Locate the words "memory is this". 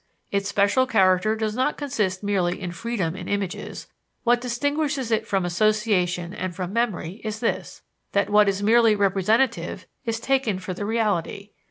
6.73-7.83